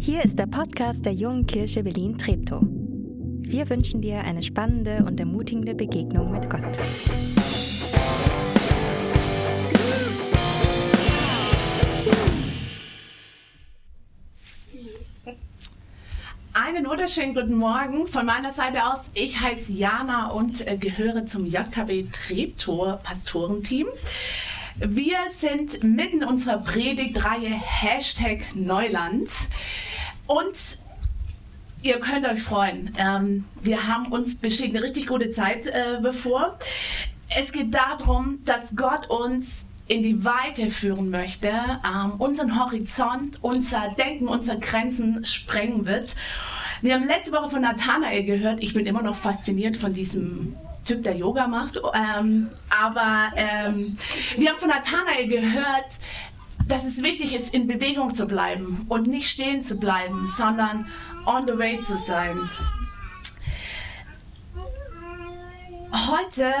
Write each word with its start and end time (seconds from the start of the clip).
Hier 0.00 0.24
ist 0.24 0.38
der 0.38 0.46
Podcast 0.46 1.06
der 1.06 1.12
Jungen 1.12 1.46
Kirche 1.46 1.84
Berlin-Treptow. 1.84 2.60
Wir 2.60 3.70
wünschen 3.70 4.00
dir 4.02 4.18
eine 4.18 4.42
spannende 4.42 5.04
und 5.06 5.20
ermutigende 5.20 5.74
Begegnung 5.74 6.32
mit 6.32 6.50
Gott. 6.50 6.76
Wunderschönen 17.08 17.34
guten 17.34 17.54
Morgen 17.54 18.06
von 18.06 18.26
meiner 18.26 18.52
Seite 18.52 18.84
aus. 18.84 19.00
Ich 19.14 19.40
heiße 19.40 19.72
Jana 19.72 20.28
und 20.28 20.66
äh, 20.66 20.76
gehöre 20.76 21.24
zum 21.24 21.46
JKB 21.46 22.12
Treptow 22.12 23.02
Pastorenteam. 23.02 23.86
Wir 24.76 25.16
sind 25.40 25.82
mitten 25.82 26.20
in 26.20 26.24
unserer 26.24 26.58
Predigtreihe 26.58 27.48
Hashtag 27.48 28.54
Neuland 28.54 29.30
und 30.26 30.52
ihr 31.80 31.98
könnt 31.98 32.28
euch 32.28 32.42
freuen. 32.42 32.94
Ähm, 32.98 33.46
wir 33.62 33.88
haben 33.88 34.12
uns 34.12 34.36
bestimmt 34.36 34.76
eine 34.76 34.84
richtig 34.84 35.06
gute 35.06 35.30
Zeit 35.30 35.66
äh, 35.66 36.00
bevor. 36.02 36.58
Es 37.40 37.52
geht 37.52 37.72
darum, 37.72 38.40
dass 38.44 38.76
Gott 38.76 39.08
uns 39.08 39.64
in 39.86 40.02
die 40.02 40.26
Weite 40.26 40.68
führen 40.68 41.08
möchte, 41.08 41.48
ähm, 41.48 42.12
unseren 42.18 42.62
Horizont, 42.62 43.38
unser 43.40 43.94
Denken, 43.96 44.28
unsere 44.28 44.58
Grenzen 44.58 45.24
sprengen 45.24 45.86
wird. 45.86 46.14
Wir 46.80 46.94
haben 46.94 47.04
letzte 47.04 47.32
Woche 47.32 47.50
von 47.50 47.62
Nathanael 47.62 48.24
gehört. 48.24 48.62
Ich 48.62 48.72
bin 48.72 48.86
immer 48.86 49.02
noch 49.02 49.16
fasziniert 49.16 49.76
von 49.76 49.92
diesem 49.92 50.56
Typ, 50.84 51.02
der 51.02 51.16
Yoga 51.16 51.48
macht. 51.48 51.80
Ähm, 51.92 52.50
aber 52.70 53.28
ähm, 53.36 53.96
wir 54.36 54.50
haben 54.50 54.58
von 54.58 54.68
Nathanael 54.68 55.26
gehört, 55.26 55.98
dass 56.68 56.84
es 56.84 57.02
wichtig 57.02 57.34
ist, 57.34 57.52
in 57.52 57.66
Bewegung 57.66 58.14
zu 58.14 58.26
bleiben 58.26 58.86
und 58.88 59.06
nicht 59.06 59.28
stehen 59.28 59.62
zu 59.62 59.76
bleiben, 59.76 60.28
sondern 60.36 60.86
on 61.26 61.46
the 61.46 61.58
way 61.58 61.80
zu 61.80 61.96
sein. 61.96 62.36
Heute 66.08 66.52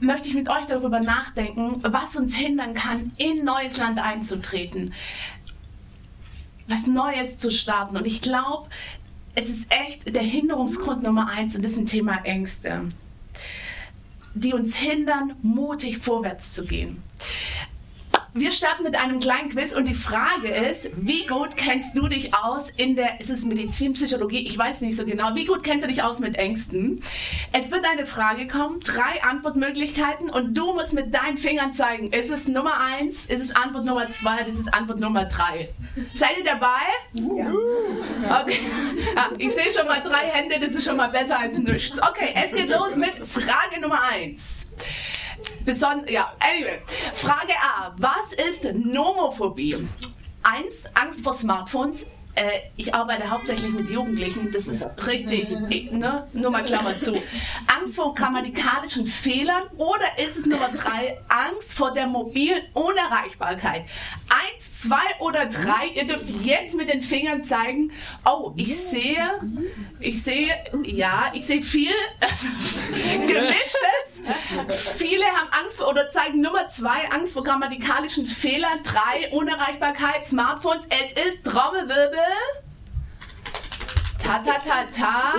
möchte 0.00 0.28
ich 0.28 0.34
mit 0.34 0.48
euch 0.48 0.64
darüber 0.66 1.00
nachdenken, 1.00 1.80
was 1.82 2.16
uns 2.16 2.34
hindern 2.34 2.74
kann, 2.74 3.12
in 3.18 3.44
neues 3.44 3.76
Land 3.76 4.00
einzutreten, 4.00 4.94
was 6.66 6.86
Neues 6.86 7.38
zu 7.38 7.50
starten. 7.50 7.96
Und 7.96 8.06
ich 8.06 8.20
glaube, 8.20 8.68
es 9.34 9.48
ist 9.48 9.66
echt 9.68 10.14
der 10.14 10.22
Hinderungsgrund 10.22 11.02
Nummer 11.02 11.28
eins 11.28 11.56
und 11.56 11.64
das 11.64 11.72
ist 11.72 11.78
ein 11.78 11.86
Thema 11.86 12.24
Ängste, 12.24 12.82
die 14.34 14.52
uns 14.52 14.76
hindern, 14.76 15.34
mutig 15.42 15.98
vorwärts 15.98 16.52
zu 16.52 16.64
gehen. 16.64 17.02
Wir 18.36 18.50
starten 18.50 18.82
mit 18.82 18.98
einem 18.98 19.20
kleinen 19.20 19.48
Quiz 19.50 19.72
und 19.72 19.84
die 19.84 19.94
Frage 19.94 20.48
ist, 20.48 20.88
wie 20.96 21.24
gut 21.24 21.56
kennst 21.56 21.96
du 21.96 22.08
dich 22.08 22.34
aus 22.34 22.64
in 22.76 22.96
der, 22.96 23.20
ist 23.20 23.30
es 23.30 23.44
Medizinpsychologie? 23.44 24.48
Ich 24.48 24.58
weiß 24.58 24.80
nicht 24.80 24.96
so 24.96 25.06
genau. 25.06 25.36
Wie 25.36 25.44
gut 25.44 25.62
kennst 25.62 25.84
du 25.84 25.88
dich 25.88 26.02
aus 26.02 26.18
mit 26.18 26.36
Ängsten? 26.36 27.00
Es 27.52 27.70
wird 27.70 27.86
eine 27.88 28.06
Frage 28.06 28.48
kommen, 28.48 28.80
drei 28.80 29.22
Antwortmöglichkeiten 29.22 30.30
und 30.30 30.52
du 30.52 30.72
musst 30.72 30.94
mit 30.94 31.14
deinen 31.14 31.38
Fingern 31.38 31.72
zeigen, 31.72 32.12
ist 32.12 32.28
es 32.28 32.48
Nummer 32.48 32.80
eins, 32.80 33.24
ist 33.26 33.40
es 33.40 33.54
Antwort 33.54 33.84
Nummer 33.84 34.10
zwei, 34.10 34.42
ist 34.42 34.58
es 34.58 34.66
Antwort 34.66 34.98
Nummer 34.98 35.26
drei. 35.26 35.68
Seid 36.16 36.36
ihr 36.38 36.44
dabei? 36.44 36.82
Ja. 37.12 37.52
Okay. 38.42 38.58
Ja, 39.14 39.30
ich 39.38 39.52
sehe 39.52 39.72
schon 39.72 39.86
mal 39.86 40.00
drei 40.00 40.26
Hände, 40.30 40.58
das 40.58 40.74
ist 40.74 40.84
schon 40.84 40.96
mal 40.96 41.08
besser 41.08 41.38
als 41.38 41.56
nichts. 41.56 42.02
Okay, 42.02 42.34
es 42.34 42.52
geht 42.52 42.68
los 42.68 42.96
mit 42.96 43.12
Frage 43.24 43.80
Nummer 43.80 44.00
eins. 44.12 44.66
Beson 45.64 46.06
ja, 46.08 46.32
anyway. 46.40 46.78
Frage 47.14 47.52
A. 47.62 47.94
Was 47.98 48.32
ist 48.50 48.64
Nomophobie? 48.74 49.86
Eins, 50.42 50.84
Angst 50.94 51.22
vor 51.22 51.32
Smartphones. 51.32 52.06
Äh, 52.36 52.62
ich 52.76 52.92
arbeite 52.92 53.30
hauptsächlich 53.30 53.72
mit 53.72 53.88
Jugendlichen, 53.88 54.50
das 54.50 54.66
ist 54.66 54.84
richtig, 55.06 55.52
ne? 55.92 56.26
nur 56.32 56.50
mal 56.50 56.64
Klammer 56.64 56.98
zu. 56.98 57.22
Angst 57.68 57.94
vor 57.94 58.12
grammatikalischen 58.12 59.06
Fehlern 59.06 59.62
oder 59.76 60.18
ist 60.18 60.36
es 60.36 60.44
Nummer 60.44 60.68
drei, 60.70 61.20
Angst 61.28 61.74
vor 61.74 61.92
der 61.92 62.08
mobilen 62.08 62.62
Unerreichbarkeit? 62.72 63.84
Eins, 64.28 64.82
zwei 64.82 65.20
oder 65.20 65.46
drei, 65.46 65.86
ihr 65.94 66.08
dürft 66.08 66.26
jetzt 66.42 66.74
mit 66.74 66.92
den 66.92 67.02
Fingern 67.02 67.44
zeigen, 67.44 67.92
oh, 68.24 68.52
ich 68.56 68.76
sehe, 68.76 69.40
ich 70.00 70.20
sehe, 70.20 70.56
ja, 70.86 71.30
ich 71.34 71.46
sehe 71.46 71.62
viel 71.62 71.94
Gemischtes. 73.28 74.13
Viele 74.96 75.24
haben 75.24 75.48
Angst 75.62 75.78
vor, 75.78 75.88
oder 75.88 76.08
zeigen 76.10 76.40
Nummer 76.40 76.68
zwei, 76.68 77.10
Angst 77.10 77.34
vor 77.34 77.44
grammatikalischen 77.44 78.26
Fehlern, 78.26 78.82
drei, 78.82 79.30
Unerreichbarkeit, 79.32 80.24
Smartphones, 80.24 80.86
es 80.88 81.12
ist 81.26 81.44
Trommelwirbel. 81.44 82.18
Ta 84.22 84.38
ta 84.38 84.54
ta 84.54 84.84
ta. 84.96 85.34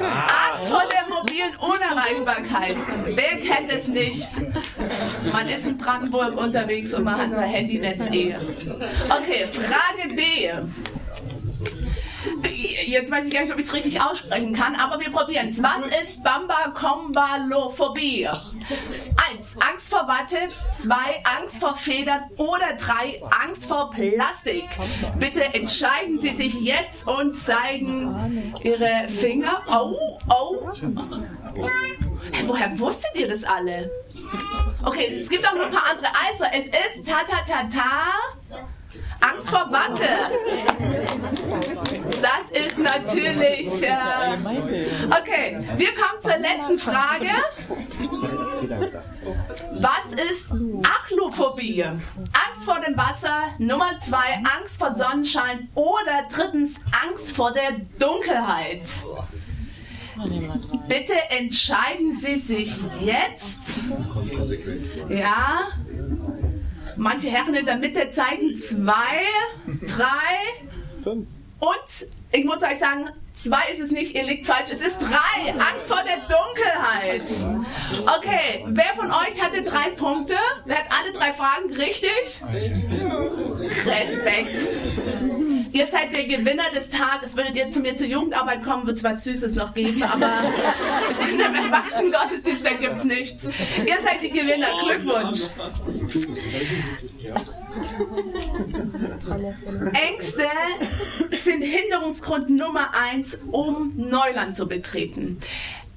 Angst 0.00 0.68
vor 0.68 0.82
der 0.90 1.08
mobilen 1.08 1.54
Unerreichbarkeit. 1.60 2.76
Wer 3.06 3.38
kennt 3.38 3.70
es 3.70 3.86
nicht? 3.86 4.28
Man 5.32 5.48
ist 5.48 5.66
in 5.66 5.78
Brandenburg 5.78 6.36
unterwegs 6.36 6.92
und 6.94 7.04
man 7.04 7.18
hat 7.18 7.32
ein 7.32 7.48
Handynetz 7.48 8.06
eh. 8.12 8.34
Okay, 9.08 9.46
Frage 9.52 10.14
B. 10.14 10.50
Jetzt 12.88 13.10
weiß 13.10 13.26
ich 13.26 13.34
gar 13.34 13.42
nicht, 13.42 13.52
ob 13.52 13.58
ich 13.58 13.66
es 13.66 13.74
richtig 13.74 14.00
aussprechen 14.00 14.54
kann, 14.54 14.74
aber 14.74 14.98
wir 14.98 15.10
probieren 15.10 15.48
es. 15.48 15.62
Was 15.62 15.84
ist 16.02 16.24
Bambakombalophobie? 16.24 18.26
Eins, 18.26 19.54
Angst 19.60 19.90
vor 19.90 20.08
Watte. 20.08 20.36
Zwei, 20.72 21.22
Angst 21.38 21.60
vor 21.60 21.76
Federn. 21.76 22.22
Oder 22.38 22.72
drei, 22.78 23.22
Angst 23.44 23.66
vor 23.66 23.90
Plastik. 23.90 24.64
Bitte 25.18 25.44
entscheiden 25.52 26.18
Sie 26.18 26.34
sich 26.34 26.54
jetzt 26.54 27.06
und 27.06 27.36
zeigen 27.36 28.54
Ihre 28.62 29.06
Finger. 29.08 29.60
Oh, 29.68 30.18
oh. 30.30 30.70
Woher 32.46 32.78
wusstet 32.78 33.14
ihr 33.16 33.28
das 33.28 33.44
alle? 33.44 33.90
Okay, 34.82 35.12
es 35.14 35.28
gibt 35.28 35.46
auch 35.46 35.54
noch 35.54 35.66
ein 35.66 35.72
paar 35.72 35.90
andere. 35.90 36.10
Also, 36.26 36.44
es 36.52 36.66
ist 36.66 37.06
ta 37.06 37.18
ta 37.28 37.42
ta 37.46 37.64
ta. 37.68 38.14
Angst 39.20 39.50
vor 39.50 39.70
Watte. 39.70 40.08
Natürlich. 42.98 43.82
Äh 43.82 43.96
okay, 45.20 45.58
wir 45.76 45.94
kommen 45.94 46.20
zur 46.20 46.36
letzten 46.38 46.78
Frage. 46.78 47.28
Was 49.74 50.12
ist 50.12 50.48
Achlophobie? 50.82 51.82
Angst 51.84 52.64
vor 52.64 52.80
dem 52.80 52.96
Wasser. 52.96 53.54
Nummer 53.58 53.98
zwei, 54.00 54.36
Angst 54.58 54.78
vor 54.78 54.94
Sonnenschein. 54.94 55.68
Oder 55.74 56.26
drittens, 56.32 56.76
Angst 57.04 57.32
vor 57.32 57.52
der 57.52 57.72
Dunkelheit. 57.98 58.82
Bitte 60.88 61.12
entscheiden 61.30 62.18
Sie 62.20 62.38
sich 62.40 62.74
jetzt. 63.00 63.78
Ja. 65.08 65.68
Manche 66.96 67.28
Herren 67.28 67.54
in 67.54 67.66
der 67.66 67.76
Mitte 67.76 68.10
zeigen 68.10 68.54
zwei, 68.56 69.22
drei 69.86 71.28
und 71.60 72.08
ich 72.30 72.44
muss 72.44 72.62
euch 72.62 72.78
sagen, 72.78 73.08
zwei 73.34 73.72
ist 73.72 73.80
es 73.80 73.90
nicht, 73.90 74.14
ihr 74.14 74.24
liegt 74.24 74.46
falsch, 74.46 74.70
es 74.70 74.80
ist 74.80 74.98
drei. 74.98 75.50
Angst 75.52 75.88
vor 75.88 76.02
der 76.04 76.18
Dunkelheit. 76.28 77.28
Okay, 78.18 78.64
wer 78.66 78.94
von 78.96 79.10
euch 79.10 79.40
hatte 79.42 79.62
drei 79.62 79.90
Punkte? 79.90 80.34
Wer 80.66 80.78
hat 80.78 80.86
alle 80.90 81.12
drei 81.12 81.32
Fragen 81.32 81.72
richtig? 81.72 82.40
Respekt. 83.86 84.68
Ihr 85.72 85.86
seid 85.86 86.14
der 86.14 86.24
Gewinner 86.24 86.70
des 86.74 86.90
Tages. 86.90 87.36
Würdet 87.36 87.56
ihr 87.56 87.70
zu 87.70 87.80
mir 87.80 87.94
zur 87.94 88.06
Jugendarbeit 88.06 88.62
kommen, 88.62 88.86
wird 88.86 88.96
es 88.98 89.04
was 89.04 89.24
Süßes 89.24 89.54
noch 89.54 89.74
geben, 89.74 90.02
aber 90.02 90.42
in 91.32 91.42
einem 91.42 91.54
Erwachsenen-Gottesdienst, 91.54 92.64
da 92.64 92.72
gibt 92.74 92.98
es 92.98 93.04
nichts. 93.04 93.44
Ihr 93.44 93.98
seid 94.02 94.22
die 94.22 94.30
Gewinner. 94.30 94.68
Glückwunsch. 94.84 95.48
Ängste 99.92 100.46
sind 101.44 101.62
Hinderungsgrund 101.62 102.50
Nummer 102.50 102.94
eins, 102.94 103.38
um 103.50 103.92
Neuland 103.96 104.54
zu 104.54 104.66
betreten. 104.66 105.38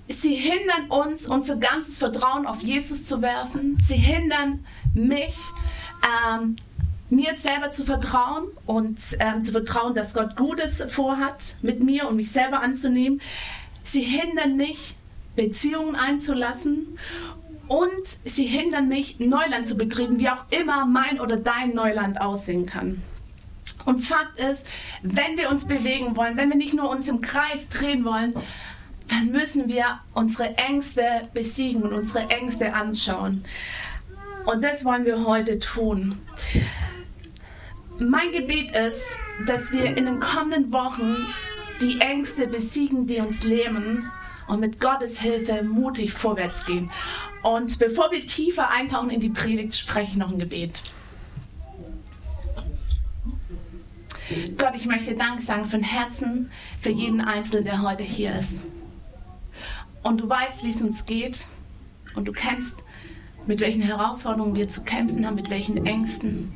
Sie 0.08 0.36
hindern 0.36 0.90
uns, 0.90 1.28
unser 1.28 1.56
ganzes 1.56 1.98
Vertrauen 1.98 2.46
auf 2.46 2.62
Jesus 2.62 3.06
zu 3.06 3.22
werfen. 3.22 3.78
Sie 3.86 3.96
hindern 3.96 4.66
mich, 4.94 5.36
ähm, 6.36 6.56
mir 7.10 7.36
selber 7.36 7.72
zu 7.72 7.84
vertrauen 7.84 8.46
und 8.66 9.00
ähm, 9.20 9.44
zu 9.44 9.52
vertrauen, 9.52 9.94
dass 9.94 10.14
Gott 10.14 10.36
Gutes 10.36 10.84
vorhat 10.90 11.56
mit 11.62 11.84
mir 11.84 12.08
und 12.08 12.16
mich 12.16 12.32
selber 12.32 12.62
anzunehmen. 12.62 13.22
Sie 13.84 14.02
hindern 14.02 14.58
mich, 14.58 14.96
Beziehungen 15.36 15.96
einzulassen 15.96 16.98
Und 17.68 18.06
sie 18.26 18.46
hindern 18.46 18.90
mich, 18.90 19.20
Neuland 19.20 19.66
zu 19.66 19.76
betreten, 19.76 20.20
wie 20.20 20.30
auch 20.30 20.46
immer 20.50 20.86
mein 20.86 21.20
oder 21.22 21.38
dein 21.38 21.74
Neuland 21.74 22.20
aussehen 22.20 22.66
kann. 22.66 23.02
Und 23.86 24.02
Fakt 24.02 24.40
ist, 24.40 24.66
wenn 25.02 25.38
wir 25.38 25.50
uns 25.50 25.66
bewegen 25.66 26.16
wollen, 26.16 26.38
wenn 26.38 26.50
wir 26.50 26.58
nicht 26.58 26.74
nur 26.74 26.90
uns 26.90 27.08
im 27.08 27.22
Kreis 27.22 27.70
drehen 27.70 28.04
wollen, 28.06 28.34
dann 29.08 29.32
müssen 29.32 29.68
wir 29.68 30.00
unsere 30.14 30.58
Ängste 30.58 31.04
besiegen 31.34 31.84
und 31.84 31.94
unsere 31.94 32.30
Ängste 32.30 32.74
anschauen. 32.74 33.44
Und 34.46 34.64
das 34.64 34.86
wollen 34.86 35.06
wir 35.06 35.26
heute 35.26 35.60
tun. 35.60 36.16
Mein 38.00 38.32
Gebet 38.32 38.76
ist, 38.76 39.06
dass 39.46 39.72
wir 39.72 39.98
in 39.98 40.06
den 40.06 40.20
kommenden 40.20 40.72
Wochen 40.72 41.18
die 41.82 42.00
Ängste 42.00 42.48
besiegen, 42.48 43.08
die 43.08 43.20
uns 43.20 43.44
lähmen 43.44 44.10
und 44.48 44.60
mit 44.60 44.80
Gottes 44.80 45.20
Hilfe 45.20 45.64
mutig 45.64 46.14
vorwärts 46.14 46.66
gehen. 46.66 46.90
Und 47.44 47.80
bevor 47.80 48.12
wir 48.12 48.26
tiefer 48.26 48.70
eintauchen 48.70 49.10
in 49.10 49.20
die 49.20 49.30
Predigt, 49.30 49.76
spreche 49.76 50.12
ich 50.12 50.16
noch 50.16 50.32
ein 50.32 50.40
Gebet. 50.40 50.84
Gott, 54.58 54.76
ich 54.76 54.86
möchte 54.86 55.16
Dank 55.16 55.42
sagen 55.42 55.66
von 55.66 55.84
Herzen 55.84 56.52
für 56.80 56.92
jeden 56.92 57.22
Einzelnen, 57.22 57.66
der 57.66 57.82
heute 57.82 58.04
hier 58.04 58.36
ist. 58.36 58.62
Und 60.04 60.22
du 60.22 60.30
weißt, 60.30 60.64
wie 60.64 60.70
es 60.70 60.82
uns 60.82 61.06
geht. 61.06 61.48
Und 62.16 62.28
du 62.28 62.32
kennst, 62.32 62.78
mit 63.48 63.60
welchen 63.62 63.82
Herausforderungen 63.82 64.56
wir 64.56 64.68
zu 64.68 64.84
kämpfen 64.84 65.26
haben, 65.26 65.36
mit 65.36 65.50
welchen 65.50 65.86
Ängsten. 65.86 66.54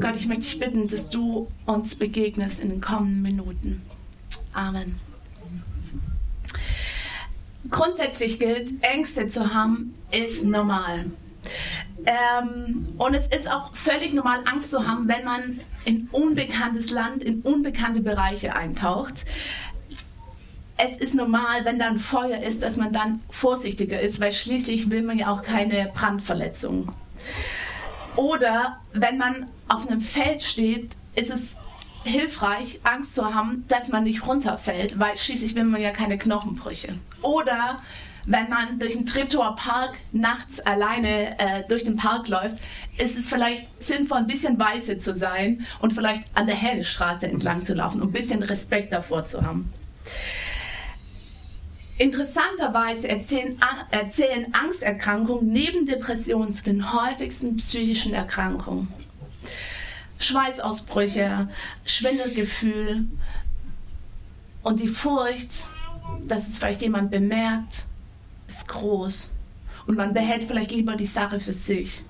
Gott, 0.00 0.16
ich 0.16 0.26
möchte 0.26 0.44
dich 0.44 0.58
bitten, 0.58 0.88
dass 0.88 1.10
du 1.10 1.48
uns 1.66 1.94
begegnest 1.94 2.60
in 2.60 2.70
den 2.70 2.80
kommenden 2.80 3.22
Minuten. 3.22 3.82
Amen. 4.52 4.98
Grundsätzlich 7.70 8.38
gilt, 8.38 8.72
Ängste 8.82 9.28
zu 9.28 9.52
haben, 9.52 9.94
ist 10.10 10.44
normal. 10.44 11.06
Ähm, 12.06 12.86
und 12.96 13.14
es 13.14 13.26
ist 13.28 13.50
auch 13.50 13.74
völlig 13.74 14.12
normal, 14.14 14.40
Angst 14.44 14.70
zu 14.70 14.86
haben, 14.86 15.08
wenn 15.08 15.24
man 15.24 15.60
in 15.84 16.08
unbekanntes 16.12 16.90
Land, 16.90 17.24
in 17.24 17.40
unbekannte 17.40 18.00
Bereiche 18.00 18.54
eintaucht. 18.54 19.24
Es 20.76 20.96
ist 20.98 21.14
normal, 21.14 21.64
wenn 21.64 21.78
da 21.78 21.88
ein 21.88 21.98
Feuer 21.98 22.40
ist, 22.40 22.62
dass 22.62 22.76
man 22.76 22.92
dann 22.92 23.20
vorsichtiger 23.30 24.00
ist, 24.00 24.20
weil 24.20 24.32
schließlich 24.32 24.90
will 24.90 25.02
man 25.02 25.18
ja 25.18 25.28
auch 25.32 25.42
keine 25.42 25.90
Brandverletzungen. 25.92 26.88
Oder 28.14 28.78
wenn 28.92 29.18
man 29.18 29.50
auf 29.66 29.88
einem 29.88 30.00
Feld 30.00 30.42
steht, 30.42 30.92
ist 31.14 31.30
es 31.30 31.57
hilfreich, 32.08 32.80
Angst 32.82 33.14
zu 33.14 33.34
haben, 33.34 33.64
dass 33.68 33.88
man 33.88 34.04
nicht 34.04 34.26
runterfällt, 34.26 34.98
weil 34.98 35.16
schließlich 35.16 35.54
will 35.54 35.64
man 35.64 35.80
ja 35.80 35.90
keine 35.90 36.18
Knochenbrüche. 36.18 36.94
Oder 37.22 37.80
wenn 38.26 38.50
man 38.50 38.78
durch 38.78 38.92
den 38.92 39.06
Treptower 39.06 39.56
Park 39.56 39.96
nachts 40.12 40.60
alleine 40.60 41.38
äh, 41.38 41.62
durch 41.66 41.84
den 41.84 41.96
Park 41.96 42.28
läuft, 42.28 42.58
ist 42.98 43.16
es 43.16 43.28
vielleicht 43.28 43.66
sinnvoll, 43.82 44.18
ein 44.18 44.26
bisschen 44.26 44.58
weiße 44.58 44.98
zu 44.98 45.14
sein 45.14 45.66
und 45.80 45.94
vielleicht 45.94 46.24
an 46.34 46.46
der 46.46 46.56
hellen 46.56 46.84
Straße 46.84 47.26
entlang 47.26 47.64
zu 47.64 47.72
laufen, 47.72 48.02
um 48.02 48.08
ein 48.08 48.12
bisschen 48.12 48.42
Respekt 48.42 48.92
davor 48.92 49.24
zu 49.24 49.40
haben. 49.42 49.72
Interessanterweise 51.96 53.08
erzählen, 53.08 53.58
erzählen 53.90 54.52
Angsterkrankungen 54.52 55.50
neben 55.50 55.86
Depressionen 55.86 56.52
zu 56.52 56.64
den 56.64 56.92
häufigsten 56.92 57.56
psychischen 57.56 58.12
Erkrankungen. 58.12 58.88
Schweißausbrüche, 60.18 61.48
Schwindelgefühl 61.84 63.06
und 64.62 64.80
die 64.80 64.88
Furcht, 64.88 65.66
dass 66.26 66.48
es 66.48 66.58
vielleicht 66.58 66.82
jemand 66.82 67.10
bemerkt, 67.10 67.86
ist 68.48 68.66
groß. 68.68 69.30
Und 69.86 69.96
man 69.96 70.12
behält 70.12 70.44
vielleicht 70.44 70.72
lieber 70.72 70.96
die 70.96 71.06
Sache 71.06 71.40
für 71.40 71.52
sich. 71.52 72.04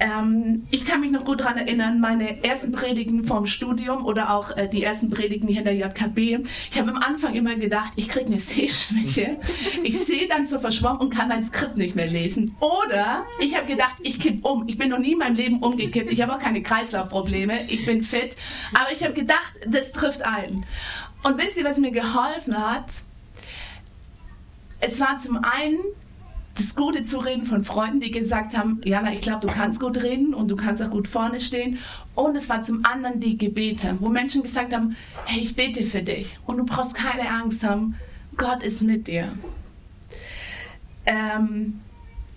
Ähm, 0.00 0.66
ich 0.70 0.84
kann 0.84 1.00
mich 1.00 1.10
noch 1.10 1.24
gut 1.24 1.40
daran 1.40 1.58
erinnern, 1.58 2.00
meine 2.00 2.44
ersten 2.44 2.72
Predigten 2.72 3.24
vom 3.24 3.46
Studium 3.46 4.04
oder 4.04 4.32
auch 4.32 4.56
äh, 4.56 4.68
die 4.68 4.84
ersten 4.84 5.10
Predigten 5.10 5.48
hier 5.48 5.58
in 5.58 5.64
der 5.64 5.74
JKB. 5.74 6.46
Ich 6.70 6.78
habe 6.78 6.90
am 6.90 6.98
Anfang 6.98 7.34
immer 7.34 7.56
gedacht, 7.56 7.92
ich 7.96 8.08
kriege 8.08 8.26
eine 8.26 8.38
Sehschwäche. 8.38 9.38
Ich 9.82 9.98
sehe 9.98 10.28
dann 10.28 10.46
so 10.46 10.60
verschwommen 10.60 11.00
und 11.00 11.10
kann 11.10 11.28
mein 11.28 11.42
Skript 11.42 11.76
nicht 11.76 11.96
mehr 11.96 12.06
lesen. 12.06 12.56
Oder 12.60 13.24
ich 13.40 13.56
habe 13.56 13.66
gedacht, 13.66 13.96
ich 14.02 14.20
kipp 14.20 14.44
um. 14.44 14.68
Ich 14.68 14.78
bin 14.78 14.90
noch 14.90 14.98
nie 14.98 15.12
in 15.12 15.18
meinem 15.18 15.34
Leben 15.34 15.58
umgekippt. 15.62 16.12
Ich 16.12 16.20
habe 16.20 16.34
auch 16.34 16.38
keine 16.38 16.62
Kreislaufprobleme. 16.62 17.66
Ich 17.68 17.84
bin 17.84 18.02
fit. 18.02 18.36
Aber 18.74 18.92
ich 18.92 19.02
habe 19.02 19.14
gedacht, 19.14 19.54
das 19.66 19.92
trifft 19.92 20.22
ein. 20.22 20.64
Und 21.24 21.38
wisst 21.38 21.56
ihr, 21.56 21.64
was 21.64 21.78
mir 21.78 21.90
geholfen 21.90 22.56
hat? 22.56 23.02
Es 24.80 25.00
war 25.00 25.18
zum 25.18 25.38
einen 25.38 25.78
das 26.58 26.74
gute 26.74 27.04
Zureden 27.04 27.44
von 27.44 27.64
Freunden, 27.64 28.00
die 28.00 28.10
gesagt 28.10 28.56
haben, 28.56 28.80
Jana, 28.84 29.12
ich 29.12 29.20
glaube, 29.20 29.46
du 29.46 29.52
kannst 29.52 29.78
gut 29.78 30.02
reden 30.02 30.34
und 30.34 30.48
du 30.48 30.56
kannst 30.56 30.82
auch 30.82 30.90
gut 30.90 31.06
vorne 31.06 31.40
stehen. 31.40 31.78
Und 32.14 32.36
es 32.36 32.48
war 32.48 32.62
zum 32.62 32.84
anderen 32.84 33.20
die 33.20 33.38
Gebete, 33.38 33.96
wo 34.00 34.08
Menschen 34.08 34.42
gesagt 34.42 34.74
haben, 34.74 34.96
hey, 35.24 35.40
ich 35.40 35.54
bete 35.54 35.84
für 35.84 36.02
dich 36.02 36.38
und 36.46 36.58
du 36.58 36.64
brauchst 36.64 36.94
keine 36.94 37.30
Angst 37.30 37.62
haben, 37.62 37.94
Gott 38.36 38.62
ist 38.62 38.82
mit 38.82 39.06
dir. 39.06 39.32
Ähm, 41.06 41.80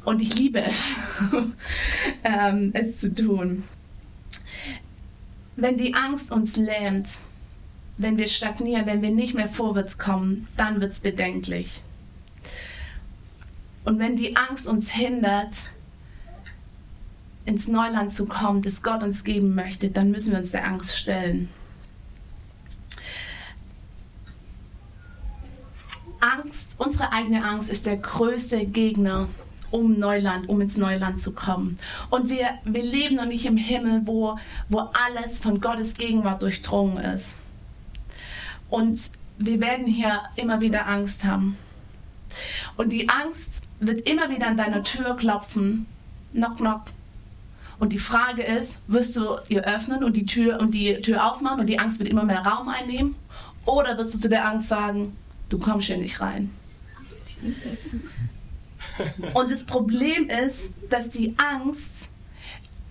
und 0.06 0.22
ich 0.22 0.38
liebe 0.38 0.62
es, 0.62 0.96
ähm, 2.24 2.72
es 2.74 3.00
zu 3.00 3.14
tun. 3.14 3.64
Wenn 5.56 5.78
die 5.78 5.96
Angst 5.96 6.32
uns 6.32 6.58
lähmt, 6.58 7.18
wenn 7.98 8.18
wir 8.18 8.28
stagnieren, 8.28 8.86
wenn 8.86 9.02
wir 9.02 9.12
nicht 9.12 9.34
mehr 9.34 9.50
vorwärts 9.50 9.98
kommen, 9.98 10.48
dann 10.58 10.80
wird 10.80 10.92
es 10.92 11.00
bedenklich. 11.00 11.82
Und 13.84 14.00
wenn 14.00 14.16
die 14.16 14.36
Angst 14.36 14.68
uns 14.68 14.90
hindert, 14.90 15.56
ins 17.46 17.68
Neuland 17.68 18.14
zu 18.14 18.28
kommen, 18.28 18.62
das 18.62 18.84
Gott 18.84 19.02
uns 19.02 19.24
geben 19.24 19.56
möchte, 19.56 19.90
dann 19.90 20.12
müssen 20.12 20.32
wir 20.32 20.40
uns 20.40 20.52
der 20.52 20.66
Angst 20.68 20.98
stellen. 20.98 21.50
Angst, 26.20 26.76
unsere 26.78 27.12
eigene 27.12 27.44
Angst 27.44 27.70
ist 27.70 27.88
der 27.88 27.98
größte 27.98 28.68
Gegner, 28.68 29.28
um 29.72 29.98
Neuland, 29.98 30.50
um 30.50 30.62
ins 30.62 30.78
Neuland 30.78 31.20
zu 31.20 31.32
kommen. 31.32 31.80
Und 32.12 32.30
wir, 32.30 32.60
wir 32.64 32.84
leben 32.84 33.16
noch 33.16 33.26
nicht 33.26 33.46
im 33.48 33.58
Himmel, 33.58 34.02
wo, 34.06 34.38
wo 34.70 34.80
alles 34.80 35.40
von 35.40 35.60
Gottes 35.60 35.96
Gegenwart 35.96 36.44
durchdrungen 36.44 36.98
ist. 36.98 37.36
Und 38.70 39.12
wir 39.40 39.60
werden 39.60 39.88
hier 39.88 40.22
immer 40.36 40.62
wieder 40.62 40.88
Angst 40.88 41.24
haben. 41.24 41.58
Und 42.78 42.90
die 42.90 43.10
Angst 43.10 43.64
wird 43.82 44.08
immer 44.10 44.30
wieder 44.30 44.48
an 44.48 44.58
deiner 44.58 44.84
Tür 44.84 45.16
klopfen. 45.18 45.86
Knock, 46.34 46.58
knock. 46.58 46.84
Und 47.80 47.92
die 47.94 48.00
Frage 48.00 48.44
ist, 48.44 48.82
wirst 48.88 49.16
du 49.16 49.38
ihr 49.50 49.64
öffnen 49.64 50.04
und 50.04 50.16
die 50.16 50.26
Tür 50.26 50.60
und 50.60 50.72
die 50.72 51.02
Tür 51.02 51.32
aufmachen 51.32 51.62
und 51.62 51.68
die 51.68 51.80
Angst 51.80 52.00
wird 52.00 52.10
immer 52.10 52.24
mehr 52.24 52.46
Raum 52.46 52.70
einnehmen? 52.70 53.16
Oder 53.66 53.98
wirst 53.98 54.14
du 54.14 54.20
zu 54.20 54.30
der 54.30 54.48
Angst 54.48 54.68
sagen, 54.68 55.18
du 55.50 55.58
kommst 55.58 55.88
hier 55.88 55.98
nicht 55.98 56.22
rein? 56.22 56.52
Und 59.34 59.52
das 59.52 59.64
Problem 59.64 60.28
ist, 60.30 60.70
dass 60.90 61.10
die 61.10 61.34
Angst 61.38 62.10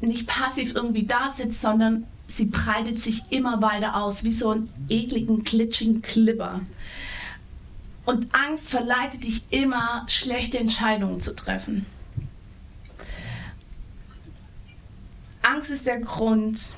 nicht 0.01 0.27
passiv 0.27 0.75
irgendwie 0.75 1.05
da 1.05 1.31
sitzt, 1.31 1.61
sondern 1.61 2.07
sie 2.27 2.47
breitet 2.47 3.01
sich 3.01 3.23
immer 3.31 3.63
weiter 3.63 3.97
aus, 3.97 4.25
wie 4.25 4.33
so 4.33 4.51
ein 4.51 4.69
ekligen, 4.89 5.45
glitschigen 5.45 6.03
Klipper. 6.03 6.63
Und 8.11 8.27
Angst 8.35 8.71
verleitet 8.71 9.23
dich 9.23 9.41
immer, 9.51 10.05
schlechte 10.09 10.59
Entscheidungen 10.59 11.21
zu 11.21 11.33
treffen. 11.33 11.87
Angst 15.43 15.71
ist 15.71 15.87
der 15.87 16.01
Grund, 16.01 16.73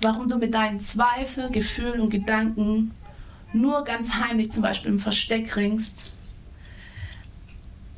warum 0.00 0.28
du 0.28 0.38
mit 0.38 0.54
deinen 0.54 0.80
Zweifeln, 0.80 1.52
Gefühlen 1.52 2.00
und 2.00 2.10
Gedanken 2.10 2.90
nur 3.52 3.84
ganz 3.84 4.14
heimlich 4.14 4.50
zum 4.50 4.64
Beispiel 4.64 4.90
im 4.90 4.98
Versteck 4.98 5.54
ringst 5.54 6.10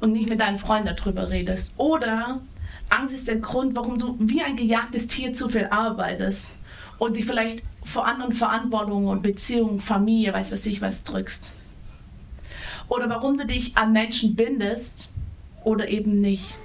und 0.00 0.12
nicht 0.12 0.28
mit 0.28 0.38
deinen 0.38 0.58
Freunden 0.58 0.94
darüber 0.94 1.30
redest. 1.30 1.72
Oder 1.78 2.42
Angst 2.90 3.14
ist 3.14 3.28
der 3.28 3.36
Grund, 3.36 3.76
warum 3.76 3.98
du 3.98 4.14
wie 4.18 4.42
ein 4.42 4.56
gejagtes 4.56 5.06
Tier 5.06 5.32
zu 5.32 5.48
viel 5.48 5.68
arbeitest 5.70 6.50
und 6.98 7.16
dich 7.16 7.24
vielleicht 7.24 7.62
vor 7.82 8.06
anderen 8.06 8.34
Verantwortungen 8.34 9.08
und 9.08 9.22
Beziehungen, 9.22 9.80
Familie, 9.80 10.34
weiß 10.34 10.52
was 10.52 10.66
ich 10.66 10.82
was 10.82 11.02
drückst 11.04 11.54
oder 12.88 13.08
warum 13.08 13.36
du 13.36 13.46
dich 13.46 13.76
an 13.76 13.92
Menschen 13.92 14.34
bindest 14.34 15.08
oder 15.64 15.88
eben 15.88 16.20
nicht. 16.20 16.56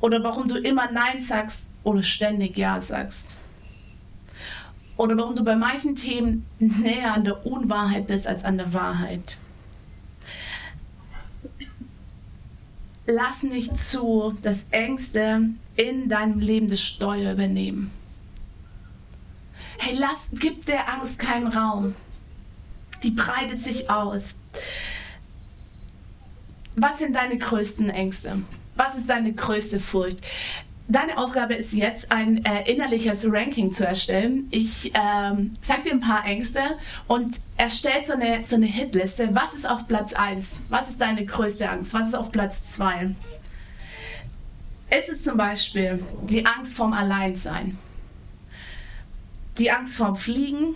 Oder 0.00 0.22
warum 0.22 0.48
du 0.48 0.56
immer 0.56 0.90
Nein 0.90 1.20
sagst 1.20 1.68
oder 1.82 2.02
ständig 2.02 2.56
Ja 2.56 2.80
sagst. 2.80 3.30
Oder 4.96 5.16
warum 5.16 5.34
du 5.36 5.44
bei 5.44 5.56
manchen 5.56 5.96
Themen 5.96 6.46
näher 6.58 7.14
an 7.14 7.24
der 7.24 7.46
Unwahrheit 7.46 8.06
bist 8.06 8.26
als 8.26 8.44
an 8.44 8.58
der 8.58 8.72
Wahrheit. 8.72 9.36
Lass 13.06 13.42
nicht 13.42 13.76
zu, 13.78 14.36
dass 14.42 14.66
Ängste 14.70 15.48
in 15.76 16.08
deinem 16.08 16.40
Leben 16.40 16.68
das 16.68 16.82
Steuer 16.82 17.32
übernehmen. 17.32 17.90
Hey, 19.78 19.96
lass, 19.98 20.28
gib 20.32 20.66
der 20.66 20.92
Angst 20.92 21.18
keinen 21.18 21.46
Raum. 21.46 21.94
Die 23.02 23.12
breitet 23.12 23.62
sich 23.62 23.88
aus 23.90 24.34
was 26.80 26.98
sind 26.98 27.14
deine 27.14 27.38
größten 27.38 27.90
Ängste? 27.90 28.42
Was 28.76 28.96
ist 28.96 29.10
deine 29.10 29.32
größte 29.32 29.80
Furcht? 29.80 30.18
Deine 30.90 31.18
Aufgabe 31.18 31.54
ist 31.54 31.74
jetzt, 31.74 32.10
ein 32.10 32.44
äh, 32.46 32.70
innerliches 32.72 33.26
Ranking 33.28 33.70
zu 33.70 33.86
erstellen. 33.86 34.48
Ich 34.50 34.92
ähm, 34.94 35.56
sage 35.60 35.82
dir 35.82 35.92
ein 35.92 36.00
paar 36.00 36.24
Ängste 36.24 36.60
und 37.06 37.38
erstell 37.58 38.02
so 38.02 38.14
eine, 38.14 38.42
so 38.42 38.56
eine 38.56 38.66
Hitliste. 38.66 39.28
Was 39.34 39.52
ist 39.52 39.68
auf 39.68 39.86
Platz 39.86 40.14
1? 40.14 40.60
Was 40.70 40.88
ist 40.88 41.00
deine 41.00 41.26
größte 41.26 41.68
Angst? 41.68 41.92
Was 41.92 42.08
ist 42.08 42.14
auf 42.14 42.32
Platz 42.32 42.72
2? 42.72 43.14
Es 44.88 45.08
ist 45.10 45.24
zum 45.24 45.36
Beispiel 45.36 46.02
die 46.22 46.46
Angst 46.46 46.74
vorm 46.74 46.94
Alleinsein, 46.94 47.76
die 49.58 49.70
Angst 49.70 49.96
vorm 49.96 50.16
Fliegen, 50.16 50.74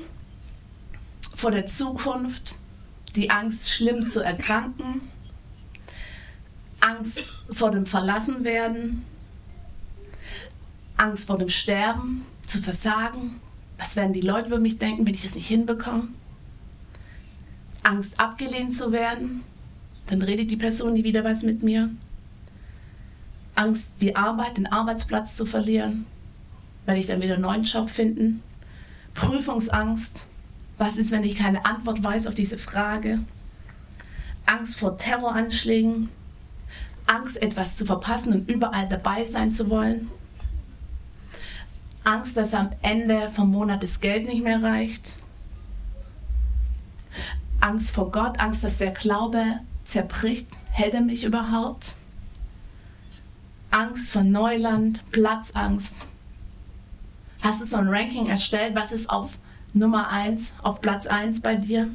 vor 1.35 1.53
der 1.53 1.65
Zukunft, 1.65 2.57
die 3.15 3.31
Angst, 3.31 3.71
schlimm 3.71 4.07
zu 4.09 4.21
erkranken, 4.21 5.01
Angst 6.83 7.33
vor 7.51 7.71
dem 7.71 7.87
Verlassenwerden, 7.87 9.05
Angst 10.97 11.27
vor 11.27 11.39
dem 11.39 11.49
Sterben, 11.49 12.27
zu 12.47 12.61
versagen. 12.61 13.41
Was 13.79 13.95
werden 13.97 14.13
die 14.13 14.21
Leute 14.21 14.49
über 14.49 14.59
mich 14.59 14.79
denken, 14.79 15.07
wenn 15.07 15.15
ich 15.15 15.25
es 15.25 15.37
nicht 15.37 15.47
hinbekomme? 15.47 16.09
Angst, 17.85 18.19
abgelehnt 18.19 18.73
zu 18.73 18.93
werden. 18.93 19.43
Dann 20.07 20.23
redet 20.23 20.51
die 20.51 20.57
Person 20.57 20.95
nie 20.95 21.05
wieder 21.05 21.25
was 21.25 21.43
mit 21.43 21.63
mir. 21.63 21.89
Angst, 23.55 23.89
die 24.01 24.17
Arbeit, 24.17 24.57
den 24.57 24.67
Arbeitsplatz 24.67 25.37
zu 25.37 25.47
verlieren. 25.47 26.07
Werde 26.85 27.01
ich 27.01 27.07
dann 27.07 27.23
wieder 27.23 27.35
einen 27.35 27.43
neuen 27.43 27.63
Job 27.63 27.91
finden? 27.91 28.43
Prüfungsangst. 29.15 30.27
Was 30.79 30.97
ist, 30.97 31.13
wenn 31.13 31.23
ich 31.23 31.37
keine 31.37 31.65
Antwort 31.65 32.03
weiß 32.03 32.27
auf 32.27 32.35
diese 32.35 32.59
Frage? 32.59 33.21
Angst 34.47 34.77
vor 34.77 34.99
Terroranschlägen. 34.99 36.09
Angst, 37.07 37.41
etwas 37.41 37.77
zu 37.77 37.85
verpassen 37.85 38.33
und 38.33 38.49
überall 38.49 38.89
dabei 38.89 39.25
sein 39.25 39.53
zu 39.53 39.69
wollen. 39.71 40.11
Angst, 42.05 42.37
dass 42.37 42.55
am 42.55 42.71
Ende 42.83 43.31
vom 43.31 43.51
Monat 43.51 43.83
das 43.83 44.01
Geld 44.01 44.27
nicht 44.27 44.43
mehr 44.43 44.63
reicht. 44.63 45.17
Angst 47.61 47.91
vor 47.91 48.11
Gott, 48.11 48.41
Angst, 48.41 48.65
dass 48.65 48.79
der 48.79 48.91
Glaube 48.91 49.61
zerbricht. 49.85 50.47
Hält 50.71 50.95
er 50.95 51.01
mich 51.01 51.23
überhaupt? 51.23 51.95
Angst 53.71 54.13
vor 54.13 54.23
Neuland, 54.23 55.03
Platzangst. 55.13 56.05
Hast 57.43 57.61
du 57.61 57.67
so 57.67 57.77
ein 57.77 57.89
Ranking 57.89 58.27
erstellt? 58.29 58.75
Was 58.75 58.93
ist 58.93 59.09
auf 59.09 59.39
Nummer 59.73 60.11
1, 60.11 60.55
auf 60.63 60.81
Platz 60.81 61.07
1 61.07 61.41
bei 61.41 61.55
dir? 61.57 61.89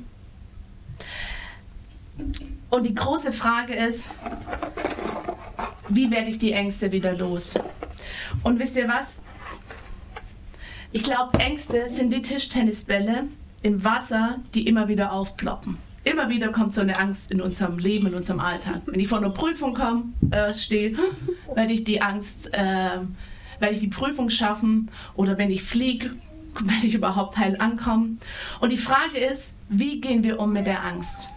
Und 2.70 2.86
die 2.86 2.96
große 2.96 3.32
Frage 3.32 3.74
ist, 3.74 4.12
wie 5.90 6.12
werde 6.12 6.30
ich 6.30 6.38
die 6.38 6.52
Ängste 6.52 6.92
wieder 6.92 7.14
los? 7.14 7.56
Und 8.44 8.60
wisst 8.60 8.76
ihr 8.76 8.88
was? 8.88 9.22
Ich 10.92 11.04
glaube, 11.04 11.40
Ängste 11.40 11.88
sind 11.90 12.12
wie 12.12 12.22
Tischtennisbälle 12.22 13.26
im 13.62 13.84
Wasser, 13.84 14.40
die 14.54 14.68
immer 14.68 14.88
wieder 14.88 15.12
aufploppen. 15.12 15.78
Immer 16.04 16.30
wieder 16.30 16.50
kommt 16.50 16.74
so 16.74 16.82
eine 16.82 16.98
Angst 17.00 17.32
in 17.32 17.42
unserem 17.42 17.78
Leben, 17.78 18.08
in 18.08 18.14
unserem 18.14 18.40
Alltag. 18.40 18.82
Wenn 18.86 19.00
ich 19.00 19.10
vor 19.10 19.18
einer 19.18 19.30
Prüfung 19.30 19.74
komme, 19.74 20.06
äh, 20.32 20.54
stehe, 20.54 20.98
werde 21.54 21.74
ich 21.74 21.84
die 21.84 22.02
Angst, 22.02 22.54
äh, 22.54 23.00
werde 23.60 23.74
ich 23.74 23.80
die 23.80 23.88
Prüfung 23.88 24.30
schaffen 24.30 24.90
oder 25.16 25.38
wenn 25.38 25.52
ich 25.52 25.64
fliege, 25.64 26.12
werde 26.64 26.86
ich 26.86 26.94
überhaupt 26.94 27.38
heil 27.38 27.58
ankommen. 27.60 28.20
Und 28.62 28.72
die 28.72 28.78
Frage 28.78 29.20
ist, 29.20 29.54
wie 29.70 30.00
gehen 30.00 30.24
wir 30.24 30.40
um 30.40 30.54
mit 30.54 30.66
der 30.66 30.84
Angst? 30.84 31.28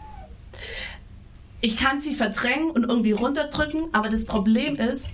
Ich 1.61 1.77
kann 1.77 2.01
sie 2.01 2.15
verdrängen 2.15 2.71
und 2.71 2.85
irgendwie 2.85 3.13
runterdrücken, 3.13 3.89
aber 3.93 4.09
das 4.09 4.25
Problem 4.25 4.77
ist, 4.77 5.11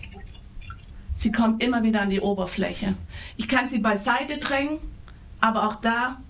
Sie 1.17 1.33
kommen 1.33 1.59
immer 1.61 1.83
wieder 1.83 2.03
an 2.03 2.11
die 2.11 2.21
Oberfläche. 2.21 2.95
Ich 3.38 3.49
kann 3.49 3.69
sie 3.69 3.79
beiseite 3.79 4.37
drängen, 4.37 4.79
aber 5.41 5.67
auch 5.67 5.76
da 5.76 6.21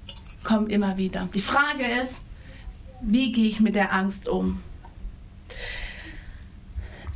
kommen 0.44 0.70
immer 0.70 0.96
wieder. 0.96 1.28
Die 1.34 1.40
Frage 1.40 1.84
ist, 2.00 2.22
wie 3.00 3.32
gehe 3.32 3.48
ich 3.48 3.58
mit 3.58 3.74
der 3.74 3.92
Angst 3.92 4.28
um? 4.28 4.62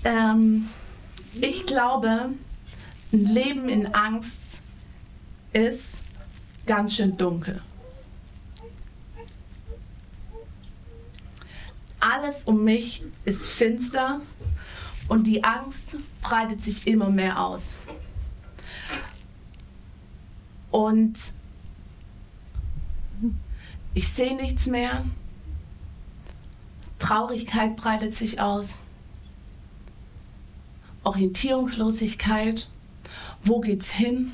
Ähm, 0.03 0.69
ich 1.41 1.65
glaube, 1.65 2.31
ein 3.13 3.25
Leben 3.25 3.69
in 3.69 3.95
Angst 3.95 4.63
ist 5.53 5.99
ganz 6.67 6.97
schön 6.97 7.17
dunkel. 7.17 7.63
Alles 12.11 12.43
um 12.45 12.65
mich 12.65 13.03
ist 13.25 13.49
finster 13.51 14.21
und 15.09 15.29
die 15.29 15.45
Angst 15.45 15.99
breitet 16.23 16.61
sich 16.61 16.89
immer 16.89 17.09
mehr 17.09 17.41
aus. 17.41 17.77
Und 20.73 21.35
ich 23.95 24.09
sehe 24.09 24.35
nichts 24.35 24.67
mehr. 24.67 25.05
Traurigkeit 26.99 27.77
breitet 27.77 28.13
sich 28.13 28.41
aus. 28.41 28.77
Orientierungslosigkeit. 31.05 32.69
Wo 33.43 33.61
geht's 33.61 33.91
hin? 33.91 34.33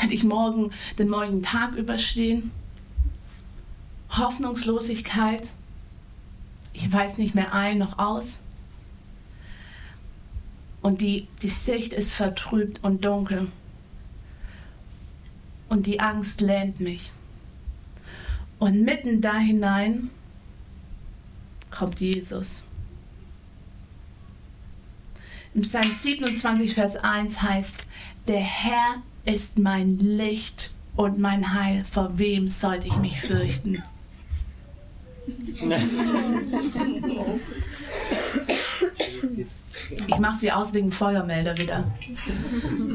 Werde 0.00 0.14
ich 0.14 0.24
morgen 0.24 0.72
den 0.98 1.08
morgigen 1.08 1.44
Tag 1.44 1.76
überstehen? 1.76 2.50
Hoffnungslosigkeit. 4.10 5.52
Ich 6.72 6.92
weiß 6.92 7.18
nicht 7.18 7.34
mehr 7.34 7.52
ein 7.52 7.78
noch 7.78 7.98
aus 7.98 8.40
und 10.82 11.00
die, 11.00 11.28
die 11.42 11.48
Sicht 11.48 11.92
ist 11.92 12.14
vertrübt 12.14 12.82
und 12.82 13.04
dunkel. 13.04 13.48
Und 15.68 15.86
die 15.86 16.00
Angst 16.00 16.40
lähmt 16.40 16.80
mich. 16.80 17.12
Und 18.58 18.82
mitten 18.82 19.20
da 19.20 19.38
hinein 19.38 20.10
kommt 21.70 22.00
Jesus. 22.00 22.62
Im 25.54 25.62
Psalm 25.62 25.90
27, 25.90 26.74
Vers 26.74 26.96
1 26.96 27.42
heißt, 27.42 27.86
der 28.26 28.40
Herr 28.40 29.02
ist 29.24 29.58
mein 29.58 29.98
Licht 29.98 30.70
und 30.96 31.18
mein 31.18 31.54
Heil, 31.54 31.84
vor 31.84 32.18
wem 32.18 32.48
sollte 32.48 32.86
ich 32.86 32.96
mich 32.96 33.20
fürchten? 33.20 33.82
Ich 40.06 40.18
mache 40.18 40.38
sie 40.38 40.52
aus 40.52 40.72
wegen 40.72 40.92
Feuermelder 40.92 41.56
wieder. 41.58 41.84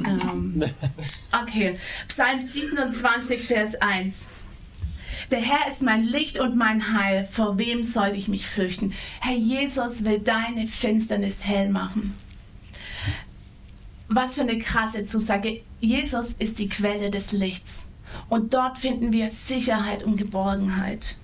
ähm, 0.08 0.63
okay, 1.44 1.75
Psalm 2.08 2.42
27, 2.42 3.42
Vers 3.42 3.75
1. 3.75 4.27
Der 5.32 5.39
Herr 5.39 5.72
ist 5.72 5.82
mein 5.82 6.04
Licht 6.04 6.39
und 6.39 6.56
mein 6.56 6.94
Heil. 6.94 7.27
Vor 7.32 7.58
wem 7.58 7.84
soll 7.84 8.12
ich 8.15 8.27
mich 8.27 8.46
fürchten? 8.46 8.94
Herr 9.22 9.36
Jesus 9.36 10.04
will 10.04 10.20
deine 10.20 10.68
Finsternis 10.68 11.44
hell 11.44 11.70
machen. 11.70 12.15
Was 14.08 14.36
für 14.36 14.42
eine 14.42 14.60
krasse 14.60 15.04
Zusage. 15.04 15.62
Jesus 15.80 16.34
ist 16.34 16.60
die 16.60 16.70
Quelle 16.70 17.10
des 17.10 17.32
Lichts. 17.32 17.88
Und 18.30 18.54
dort 18.54 18.77
finden 18.77 19.12
wir 19.12 19.30
Sicherheit 19.30 20.04
und 20.04 20.18
Geborgenheit. 20.18 21.18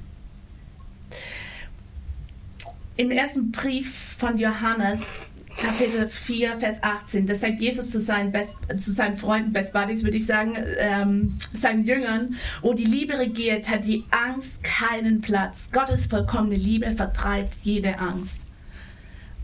Im 3.02 3.10
ersten 3.10 3.52
Brief 3.52 4.16
von 4.20 4.38
Johannes 4.38 5.22
Kapitel 5.58 6.08
4, 6.08 6.60
Vers 6.60 6.84
18. 6.84 7.26
Das 7.26 7.42
sagt 7.42 7.60
Jesus 7.60 7.90
zu 7.90 8.00
seinen, 8.00 8.32
Best, 8.32 8.56
zu 8.78 8.92
seinen 8.92 9.18
Freunden, 9.18 9.52
Best 9.52 9.74
Buddies, 9.74 10.04
würde 10.04 10.18
ich 10.18 10.28
sagen, 10.28 10.54
ähm, 10.78 11.40
seinen 11.52 11.84
Jüngern. 11.84 12.36
Wo 12.62 12.74
die 12.74 12.86
Liebe 12.86 13.18
regiert, 13.18 13.68
hat 13.70 13.86
die 13.86 14.06
Angst 14.12 14.64
keinen 14.64 15.20
Platz. 15.20 15.70
Gottes 15.72 16.06
vollkommene 16.06 16.58
Liebe 16.58 16.96
vertreibt 16.96 17.58
jede 17.64 17.98
Angst. 17.98 18.46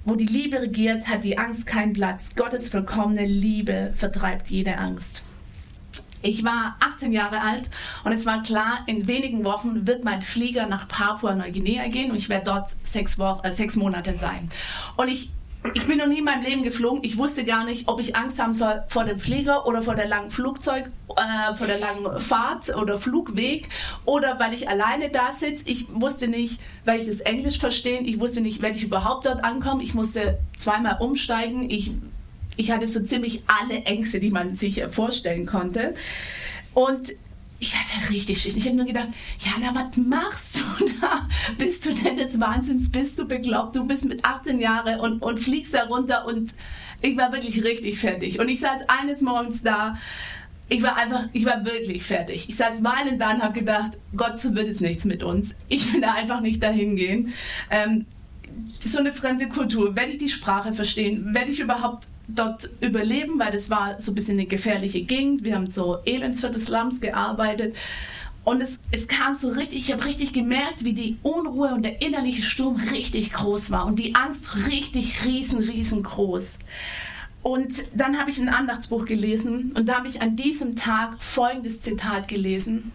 Wo 0.05 0.13
die 0.13 0.27
Liebe 0.27 0.61
regiert, 0.61 1.07
hat 1.07 1.23
die 1.23 1.39
Angst 1.39 1.65
keinen 1.65 1.93
Platz. 1.93 2.35
Gottes 2.35 2.69
vollkommene 2.69 3.25
Liebe 3.25 3.91
vertreibt 3.95 4.51
jede 4.51 4.77
Angst. 4.77 5.23
Ich 6.21 6.43
war 6.43 6.75
18 6.79 7.11
Jahre 7.11 7.41
alt 7.41 7.69
und 8.03 8.11
es 8.11 8.25
war 8.25 8.43
klar, 8.43 8.79
in 8.87 9.07
wenigen 9.07 9.43
Wochen 9.43 9.87
wird 9.87 10.03
mein 10.03 10.21
Flieger 10.21 10.65
nach 10.67 10.87
Papua-Neuguinea 10.87 11.87
gehen 11.87 12.11
und 12.11 12.17
ich 12.17 12.29
werde 12.29 12.45
dort 12.45 12.69
sechs, 12.83 13.17
Wochen, 13.17 13.45
äh, 13.45 13.51
sechs 13.51 13.75
Monate 13.75 14.13
sein. 14.15 14.49
Und 14.95 15.09
ich 15.09 15.29
ich 15.73 15.85
bin 15.85 15.97
noch 15.97 16.07
nie 16.07 16.19
in 16.19 16.23
meinem 16.23 16.43
Leben 16.43 16.63
geflogen. 16.63 17.03
Ich 17.03 17.17
wusste 17.17 17.43
gar 17.43 17.65
nicht, 17.65 17.87
ob 17.87 17.99
ich 17.99 18.15
Angst 18.15 18.39
haben 18.39 18.53
soll 18.53 18.83
vor 18.87 19.05
dem 19.05 19.19
Flieger 19.19 19.65
oder 19.65 19.81
vor 19.81 19.95
der 19.95 20.07
langen 20.07 20.29
Flugzeug, 20.29 20.91
äh, 21.09 21.55
vor 21.55 21.67
der 21.67 21.79
langen 21.79 22.19
Fahrt 22.19 22.75
oder 22.75 22.97
Flugweg 22.97 23.67
oder 24.05 24.39
weil 24.39 24.53
ich 24.53 24.69
alleine 24.69 25.09
da 25.09 25.33
sitze. 25.33 25.65
Ich 25.67 25.87
wusste 25.89 26.27
nicht, 26.27 26.61
weil 26.85 26.99
ich 26.99 27.07
das 27.07 27.19
Englisch 27.21 27.57
verstehe. 27.59 28.01
Ich 28.01 28.19
wusste 28.19 28.41
nicht, 28.41 28.61
werde 28.61 28.77
ich 28.77 28.83
überhaupt 28.83 29.25
dort 29.25 29.43
ankommen. 29.43 29.81
Ich 29.81 29.93
musste 29.93 30.37
zweimal 30.55 30.97
umsteigen. 30.99 31.69
Ich, 31.69 31.91
ich 32.57 32.71
hatte 32.71 32.87
so 32.87 33.01
ziemlich 33.01 33.43
alle 33.47 33.83
Ängste, 33.83 34.19
die 34.19 34.31
man 34.31 34.55
sich 34.55 34.83
vorstellen 34.89 35.45
konnte. 35.45 35.93
Und 36.73 37.13
ich 37.59 37.75
hatte 37.75 38.11
richtig 38.11 38.41
Schiss. 38.41 38.55
Ich 38.55 38.65
habe 38.65 38.75
nur 38.75 38.85
gedacht, 38.85 39.09
Jana, 39.39 39.73
was 39.73 39.97
machst 39.97 40.59
du 40.59 40.85
da? 41.01 41.27
Bist 41.57 41.85
du 41.85 41.93
denn 41.93 42.17
des 42.17 42.39
Wahnsinns? 42.39 42.91
Bist 42.91 43.17
du 43.17 43.27
beglaubt? 43.27 43.75
Du 43.75 43.85
bist 43.85 44.05
mit 44.05 44.25
18 44.25 44.59
Jahren 44.59 44.99
und, 44.99 45.21
und 45.21 45.39
fliegst 45.39 45.73
da 45.73 45.85
runter 45.85 46.25
und 46.25 46.53
ich 47.01 47.17
war 47.17 47.31
wirklich 47.31 47.63
richtig 47.63 47.99
fertig. 47.99 48.39
Und 48.39 48.49
ich 48.49 48.59
saß 48.59 48.81
eines 48.87 49.21
Morgens 49.21 49.63
da. 49.63 49.97
Ich 50.69 50.83
war 50.83 50.97
einfach, 50.97 51.29
ich 51.31 51.45
war 51.45 51.63
wirklich 51.63 52.03
fertig. 52.03 52.49
Ich 52.49 52.57
saß 52.57 52.83
weinend 52.83 53.21
da 53.21 53.33
und 53.33 53.41
habe 53.41 53.57
gedacht, 53.57 53.91
Gott, 54.15 54.37
so 54.37 54.53
wird 54.53 54.67
es 54.67 54.81
nichts 54.81 55.05
mit 55.05 55.23
uns. 55.23 55.55
Ich 55.69 55.93
will 55.93 56.01
da 56.01 56.13
einfach 56.13 56.41
nicht 56.41 56.61
dahin 56.61 56.95
gehen. 56.95 57.33
Ähm, 57.71 58.05
so 58.79 58.99
eine 58.99 59.13
fremde 59.13 59.47
Kultur. 59.47 59.95
Werde 59.95 60.11
ich 60.11 60.17
die 60.17 60.29
Sprache 60.29 60.73
verstehen? 60.73 61.33
Werde 61.33 61.51
ich 61.51 61.59
überhaupt 61.59 62.07
dort 62.27 62.69
überleben, 62.81 63.39
weil 63.39 63.51
das 63.51 63.69
war 63.69 63.99
so 63.99 64.11
ein 64.11 64.15
bisschen 64.15 64.37
eine 64.37 64.45
gefährliche 64.45 65.01
Gegend. 65.01 65.43
Wir 65.43 65.55
haben 65.55 65.67
so 65.67 65.99
Elendsviertel 66.05 66.59
Slums 66.59 67.01
gearbeitet. 67.01 67.75
Und 68.43 68.61
es, 68.61 68.79
es 68.91 69.07
kam 69.09 69.35
so 69.35 69.49
richtig, 69.49 69.79
ich 69.79 69.91
habe 69.91 70.05
richtig 70.05 70.31
gemerkt, 70.31 70.85
wie 70.85 70.93
die 70.93 71.17
Unruhe 71.21 71.73
und 71.73 71.83
der 71.83 72.01
innerliche 72.01 72.43
Sturm 72.43 72.77
richtig 72.91 73.33
groß 73.33 73.71
war 73.71 73.85
und 73.85 73.99
die 73.99 74.15
Angst 74.15 74.67
richtig 74.67 75.25
riesen, 75.25 75.59
riesengroß. 75.59 76.57
Und 77.43 77.83
dann 77.93 78.17
habe 78.17 78.29
ich 78.29 78.39
ein 78.39 78.49
Andachtsbuch 78.49 79.05
gelesen 79.05 79.73
und 79.75 79.87
da 79.87 79.95
habe 79.95 80.07
ich 80.07 80.21
an 80.21 80.35
diesem 80.35 80.75
Tag 80.75 81.21
folgendes 81.21 81.81
Zitat 81.81 82.27
gelesen. 82.27 82.91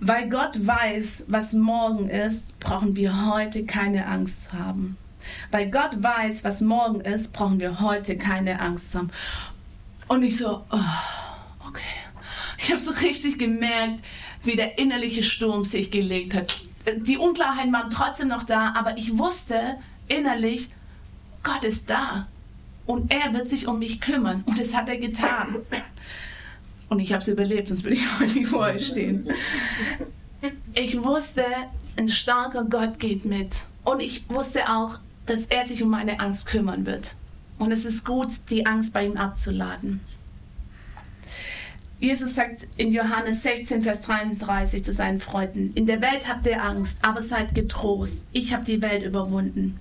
Weil 0.00 0.28
Gott 0.28 0.66
weiß, 0.66 1.26
was 1.28 1.52
morgen 1.52 2.08
ist, 2.08 2.58
brauchen 2.58 2.96
wir 2.96 3.32
heute 3.34 3.64
keine 3.64 4.06
Angst 4.06 4.44
zu 4.44 4.52
haben. 4.54 4.96
Weil 5.50 5.70
Gott 5.70 6.02
weiß, 6.02 6.44
was 6.44 6.60
morgen 6.60 7.00
ist, 7.00 7.32
brauchen 7.32 7.60
wir 7.60 7.80
heute 7.80 8.16
keine 8.16 8.60
Angst 8.60 8.94
haben. 8.94 9.10
Und 10.08 10.22
ich 10.22 10.36
so, 10.36 10.64
oh, 10.70 11.68
okay. 11.68 11.82
Ich 12.58 12.70
habe 12.70 12.80
so 12.80 12.90
richtig 12.90 13.38
gemerkt, 13.38 14.04
wie 14.42 14.56
der 14.56 14.78
innerliche 14.78 15.22
Sturm 15.22 15.64
sich 15.64 15.90
gelegt 15.90 16.34
hat. 16.34 16.62
Die 16.96 17.18
Unklarheiten 17.18 17.72
waren 17.72 17.90
trotzdem 17.90 18.28
noch 18.28 18.42
da, 18.42 18.74
aber 18.76 18.96
ich 18.98 19.18
wusste 19.18 19.76
innerlich, 20.08 20.68
Gott 21.42 21.64
ist 21.64 21.88
da. 21.90 22.26
Und 22.86 23.12
er 23.12 23.32
wird 23.32 23.48
sich 23.48 23.68
um 23.68 23.78
mich 23.78 24.00
kümmern. 24.00 24.42
Und 24.46 24.58
das 24.58 24.74
hat 24.74 24.88
er 24.88 24.96
getan. 24.96 25.56
Und 26.88 26.98
ich 26.98 27.12
habe 27.12 27.22
es 27.22 27.28
überlebt, 27.28 27.68
sonst 27.68 27.84
würde 27.84 27.94
ich 27.94 28.20
heute 28.20 28.32
nicht 28.32 28.48
vor 28.48 28.60
euch 28.60 28.88
stehen. 28.88 29.28
Ich 30.74 31.02
wusste, 31.02 31.44
ein 31.96 32.08
starker 32.08 32.64
Gott 32.64 32.98
geht 32.98 33.24
mit. 33.24 33.62
Und 33.84 34.00
ich 34.00 34.28
wusste 34.28 34.68
auch, 34.68 34.98
dass 35.30 35.46
er 35.46 35.64
sich 35.64 35.82
um 35.82 35.90
meine 35.90 36.18
Angst 36.20 36.46
kümmern 36.46 36.86
wird. 36.86 37.14
Und 37.58 37.72
es 37.72 37.84
ist 37.84 38.04
gut, 38.04 38.28
die 38.50 38.66
Angst 38.66 38.92
bei 38.92 39.04
ihm 39.04 39.16
abzuladen. 39.16 40.00
Jesus 42.00 42.34
sagt 42.34 42.66
in 42.78 42.92
Johannes 42.92 43.42
16, 43.42 43.82
Vers 43.82 44.00
33 44.02 44.82
zu 44.82 44.92
seinen 44.92 45.20
Freunden, 45.20 45.72
in 45.74 45.86
der 45.86 46.00
Welt 46.00 46.26
habt 46.26 46.46
ihr 46.46 46.62
Angst, 46.62 46.98
aber 47.02 47.22
seid 47.22 47.54
getrost, 47.54 48.24
ich 48.32 48.54
habe 48.54 48.64
die 48.64 48.80
Welt 48.80 49.02
überwunden. 49.02 49.78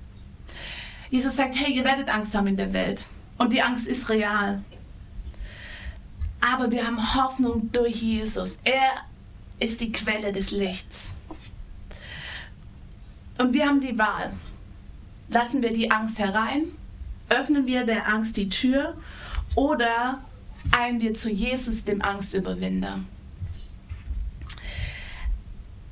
Jesus 1.10 1.38
sagt, 1.38 1.56
hey, 1.56 1.74
ihr 1.74 1.86
werdet 1.86 2.10
Angst 2.10 2.36
haben 2.36 2.48
in 2.48 2.58
der 2.58 2.74
Welt. 2.74 3.06
Und 3.38 3.54
die 3.54 3.62
Angst 3.62 3.88
ist 3.88 4.10
real. 4.10 4.62
Aber 6.42 6.70
wir 6.72 6.86
haben 6.86 7.16
Hoffnung 7.16 7.72
durch 7.72 8.02
Jesus. 8.02 8.60
Er 8.66 9.06
ist 9.60 9.82
die 9.82 9.92
Quelle 9.92 10.32
des 10.32 10.52
Lichts. 10.52 11.16
Und 13.40 13.54
wir 13.54 13.66
haben 13.66 13.80
die 13.80 13.98
Wahl. 13.98 14.34
Lassen 15.32 15.62
wir 15.62 15.72
die 15.72 15.92
Angst 15.92 16.18
herein? 16.20 16.64
Öffnen 17.30 17.68
wir 17.68 17.86
der 17.86 18.08
Angst 18.08 18.36
die 18.38 18.50
Tür? 18.50 18.96
Oder 19.56 20.20
eilen 20.76 21.00
wir 21.02 21.14
zu 21.14 21.30
Jesus, 21.30 21.84
dem 21.84 22.02
Angstüberwinder? 22.02 23.00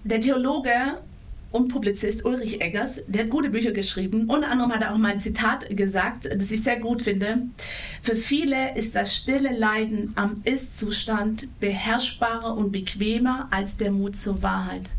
Der 0.04 0.22
Theologe 0.22 0.72
und 1.52 1.68
Publizist 1.70 2.26
Ulrich 2.26 2.62
Eggers, 2.62 3.02
der 3.08 3.24
hat 3.24 3.30
gute 3.30 3.50
Bücher 3.50 3.72
geschrieben. 3.72 4.26
Unter 4.28 4.50
anderem 4.50 4.74
hat 4.74 4.82
er 4.82 4.94
auch 4.94 4.98
mal 4.98 5.14
ein 5.14 5.20
Zitat 5.20 5.76
gesagt, 5.76 6.26
das 6.26 6.52
ich 6.52 6.64
sehr 6.64 6.80
gut 6.80 7.04
finde. 7.04 7.44
Für 8.02 8.16
viele 8.16 8.76
ist 8.76 8.96
das 8.96 9.16
stille 9.16 9.58
Leiden 9.58 10.14
am 10.16 10.42
Ist-Zustand 10.46 11.48
beherrschbarer 11.60 12.56
und 12.58 12.72
bequemer 12.72 13.48
als 13.52 13.78
der 13.78 13.92
Mut 13.92 14.16
zur 14.16 14.42
Wahrheit. 14.42 14.90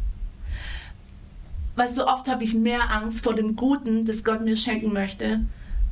Weil 1.78 1.88
so 1.90 2.08
oft 2.08 2.26
habe 2.26 2.42
ich 2.42 2.54
mehr 2.54 2.90
Angst 2.90 3.22
vor 3.22 3.36
dem 3.36 3.54
Guten, 3.54 4.04
das 4.04 4.24
Gott 4.24 4.40
mir 4.40 4.56
schenken 4.56 4.92
möchte, 4.92 5.46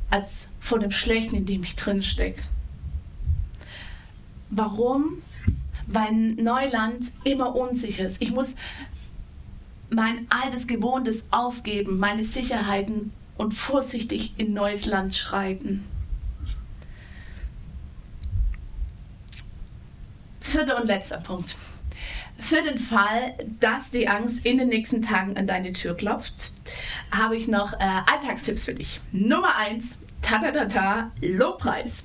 als 0.09 0.49
vor 0.59 0.79
dem 0.79 0.91
Schlechten, 0.91 1.33
in 1.37 1.45
dem 1.45 1.63
ich 1.63 1.77
drin 1.77 2.03
stecke. 2.03 2.43
Warum? 4.49 5.21
Weil 5.85 6.11
Neuland 6.11 7.09
immer 7.23 7.55
unsicher 7.55 8.05
ist. 8.05 8.21
Ich 8.21 8.33
muss 8.33 8.55
mein 9.89 10.27
altes 10.29 10.67
Gewohntes 10.67 11.27
aufgeben, 11.31 11.99
meine 11.99 12.25
Sicherheiten 12.25 13.13
und 13.37 13.53
vorsichtig 13.53 14.33
in 14.35 14.51
neues 14.51 14.87
Land 14.87 15.15
schreiten. 15.15 15.85
Vierter 20.41 20.81
und 20.81 20.87
letzter 20.87 21.19
Punkt. 21.19 21.55
Für 22.39 22.61
den 22.61 22.79
Fall, 22.79 23.35
dass 23.59 23.89
die 23.89 24.07
Angst 24.07 24.45
in 24.45 24.57
den 24.57 24.69
nächsten 24.69 25.01
Tagen 25.01 25.35
an 25.37 25.47
deine 25.47 25.73
Tür 25.73 25.95
klopft, 25.95 26.51
habe 27.11 27.35
ich 27.35 27.47
noch 27.47 27.73
äh, 27.73 27.77
Alltagstipps 28.05 28.65
für 28.65 28.73
dich. 28.73 28.99
Nummer 29.11 29.55
eins, 29.57 29.97
tatatata, 30.21 31.09
Lobpreis. 31.21 32.03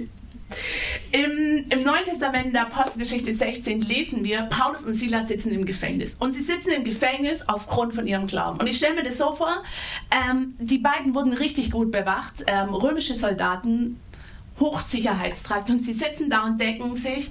Im, 1.10 1.64
Im, 1.70 1.82
Neuen 1.82 2.04
Testament 2.04 2.54
der 2.54 2.66
Apostelgeschichte 2.66 3.34
16 3.34 3.82
lesen 3.82 4.24
wir, 4.24 4.42
Paulus 4.42 4.84
und 4.84 4.94
Silas 4.94 5.28
sitzen 5.28 5.52
im 5.52 5.64
Gefängnis. 5.64 6.16
Und 6.18 6.32
sie 6.32 6.42
sitzen 6.42 6.72
im 6.72 6.84
Gefängnis 6.84 7.42
aufgrund 7.48 7.94
von 7.94 8.06
ihrem 8.06 8.26
Glauben. 8.26 8.60
Und 8.60 8.66
ich 8.66 8.76
stelle 8.76 8.94
mir 8.94 9.02
das 9.02 9.18
so 9.18 9.34
vor, 9.34 9.62
ähm, 10.10 10.54
die 10.58 10.78
beiden 10.78 11.14
wurden 11.14 11.32
richtig 11.32 11.70
gut 11.70 11.90
bewacht, 11.90 12.44
ähm, 12.46 12.74
römische 12.74 13.14
Soldaten, 13.14 14.00
Hochsicherheitstrakt. 14.60 15.70
Und 15.70 15.80
sie 15.80 15.92
sitzen 15.92 16.30
da 16.30 16.44
und 16.44 16.60
denken 16.60 16.96
sich, 16.96 17.30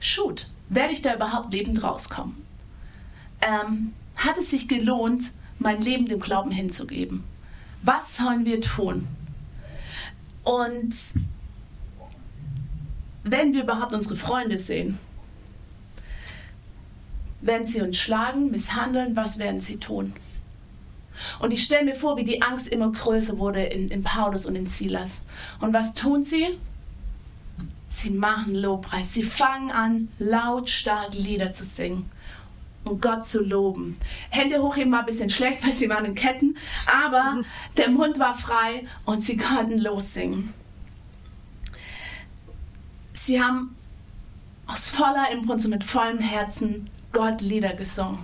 shoot, 0.00 0.48
werde 0.74 0.92
ich 0.92 1.02
da 1.02 1.14
überhaupt 1.14 1.52
lebend 1.52 1.82
rauskommen? 1.82 2.34
Ähm, 3.40 3.92
hat 4.16 4.38
es 4.38 4.50
sich 4.50 4.68
gelohnt, 4.68 5.32
mein 5.58 5.80
Leben 5.80 6.06
dem 6.06 6.20
Glauben 6.20 6.50
hinzugeben? 6.50 7.24
Was 7.82 8.16
sollen 8.16 8.44
wir 8.44 8.60
tun? 8.60 9.06
Und 10.44 10.94
wenn 13.24 13.52
wir 13.52 13.62
überhaupt 13.62 13.92
unsere 13.92 14.16
Freunde 14.16 14.58
sehen, 14.58 14.98
werden 17.40 17.66
sie 17.66 17.80
uns 17.80 17.98
schlagen, 17.98 18.50
misshandeln, 18.50 19.16
was 19.16 19.38
werden 19.38 19.60
sie 19.60 19.76
tun? 19.76 20.14
Und 21.40 21.52
ich 21.52 21.62
stelle 21.62 21.84
mir 21.84 21.94
vor, 21.94 22.16
wie 22.16 22.24
die 22.24 22.40
Angst 22.40 22.68
immer 22.68 22.90
größer 22.90 23.38
wurde 23.38 23.62
in, 23.62 23.88
in 23.88 24.02
Paulus 24.02 24.46
und 24.46 24.56
in 24.56 24.66
Silas. 24.66 25.20
Und 25.60 25.72
was 25.74 25.92
tun 25.92 26.24
sie? 26.24 26.58
Sie 27.92 28.08
machen 28.08 28.54
Lobpreis. 28.54 29.12
Sie 29.12 29.22
fangen 29.22 29.70
an, 29.70 30.08
lautstark 30.18 31.12
Lieder 31.12 31.52
zu 31.52 31.62
singen 31.62 32.10
und 32.84 33.02
Gott 33.02 33.26
zu 33.26 33.42
loben. 33.42 33.98
Hände 34.30 34.62
hochheben 34.62 34.90
war 34.90 35.00
ein 35.00 35.06
bisschen 35.06 35.28
schlecht, 35.28 35.62
weil 35.62 35.74
sie 35.74 35.90
waren 35.90 36.06
in 36.06 36.14
Ketten, 36.14 36.56
aber 36.86 37.42
der 37.76 37.90
Mund 37.90 38.18
war 38.18 38.36
frei 38.36 38.86
und 39.04 39.20
sie 39.20 39.36
konnten 39.36 39.78
lossingen. 39.78 40.54
Sie 43.12 43.40
haben 43.40 43.76
aus 44.66 44.88
voller 44.88 45.30
Impuls 45.30 45.66
und 45.66 45.72
mit 45.72 45.84
vollem 45.84 46.18
Herzen 46.18 46.88
Gott 47.12 47.42
Lieder 47.42 47.74
gesungen. 47.74 48.20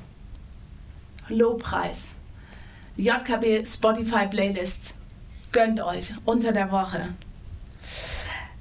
Lobpreis. 1.28 2.14
JKB 2.96 3.66
Spotify 3.66 4.26
Playlist. 4.26 4.94
Gönnt 5.52 5.78
euch 5.81 6.14
unter 6.24 6.52
der 6.52 6.72
Woche. 6.72 7.11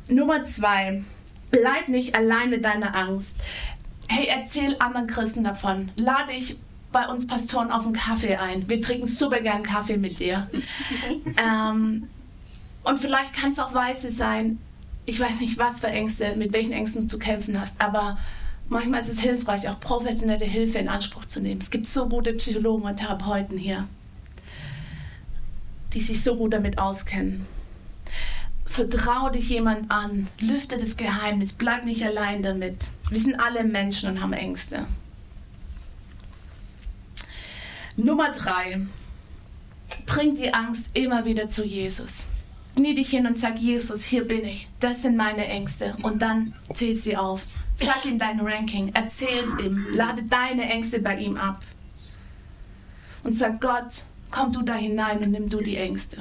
Nummer 0.10 0.44
zwei, 0.44 1.04
bleib 1.52 1.90
nicht 1.90 2.16
allein 2.16 2.50
mit 2.50 2.64
deiner 2.64 2.96
Angst. 2.96 3.36
Hey, 4.08 4.28
erzähl 4.30 4.76
anderen 4.80 5.08
Christen 5.08 5.44
davon. 5.44 5.92
Lade 5.98 6.34
dich 6.34 6.58
bei 6.92 7.08
uns 7.08 7.28
Pastoren 7.28 7.72
auf 7.72 7.84
einen 7.86 7.94
Kaffee 7.94 8.38
ein. 8.38 8.70
Wir 8.70 8.82
trinken 8.82 9.08
super 9.08 9.42
gern 9.42 9.64
Kaffee 9.64 9.98
mit 9.98 10.20
dir. 10.20 10.50
ähm, 11.44 12.08
und 12.84 13.02
vielleicht 13.02 13.34
kann 13.34 13.52
es 13.52 13.60
auch 13.60 13.74
Weiße 13.74 14.10
sein. 14.10 14.60
Ich 15.06 15.20
weiß 15.20 15.42
nicht, 15.42 15.58
was 15.58 15.82
für 15.82 15.88
Ängste, 15.88 16.36
mit 16.36 16.54
welchen 16.54 16.72
Ängsten 16.72 17.04
du 17.04 17.08
zu 17.08 17.20
kämpfen 17.20 17.60
hast, 17.60 17.82
aber 17.82 18.18
manchmal 18.70 19.02
ist 19.02 19.10
es 19.10 19.20
hilfreich, 19.20 19.68
auch 19.68 19.80
professionelle 19.80 20.46
Hilfe 20.46 20.78
in 20.78 20.88
Anspruch 20.88 21.26
zu 21.26 21.42
nehmen. 21.42 21.60
Es 21.62 21.70
gibt 21.70 21.88
so 21.88 22.08
gute 22.08 22.34
Psychologen 22.34 22.84
und 22.84 22.98
Therapeuten 22.98 23.58
hier, 23.58 23.88
die 25.94 26.02
sich 26.02 26.24
so 26.24 26.36
gut 26.36 26.54
damit 26.54 26.78
auskennen. 26.78 27.46
Vertrau 28.68 29.30
dich 29.30 29.50
jemand 29.50 29.92
an, 29.92 30.28
lüfte 30.40 30.78
das 30.78 30.98
Geheimnis, 30.98 31.54
bleib 31.54 31.86
nicht 31.86 32.04
allein 32.04 32.44
damit. 32.44 32.92
Wir 33.10 33.20
sind 33.20 33.40
alle 33.40 33.64
Menschen 33.64 34.10
und 34.10 34.22
haben 34.22 34.34
Ängste. 34.34 34.86
Nummer 37.96 38.32
drei. 38.32 38.82
Bring 40.06 40.36
die 40.36 40.54
Angst 40.54 40.92
immer 40.94 41.26
wieder 41.26 41.50
zu 41.50 41.66
Jesus. 41.66 42.26
Knie 42.76 42.94
dich 42.94 43.10
hin 43.10 43.26
und 43.26 43.40
sag, 43.40 43.58
Jesus, 43.58 44.04
hier 44.04 44.28
bin 44.28 44.46
ich. 44.46 44.70
Das 44.80 45.02
sind 45.02 45.18
meine 45.18 45.48
Ängste. 45.48 45.98
Und 46.04 46.22
dann 46.22 46.54
zähl 46.76 46.96
sie 46.96 47.18
auf. 47.18 47.48
Sag 47.74 48.06
ihm 48.06 48.20
dein 48.20 48.40
Ranking, 48.40 48.92
erzähl 48.94 49.40
es 49.44 49.64
ihm, 49.64 49.88
lade 49.92 50.24
deine 50.24 50.70
Ängste 50.70 51.00
bei 51.00 51.18
ihm 51.18 51.38
ab. 51.38 51.60
Und 53.24 53.34
sag 53.34 53.60
Gott, 53.62 54.04
komm 54.30 54.52
du 54.52 54.62
da 54.62 54.76
hinein 54.76 55.24
und 55.24 55.32
nimm 55.32 55.50
du 55.50 55.62
die 55.62 55.78
Ängste. 55.78 56.18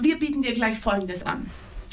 Wir 0.00 0.18
bieten 0.18 0.42
dir 0.42 0.52
gleich 0.52 0.78
Folgendes 0.78 1.24
an. 1.24 1.50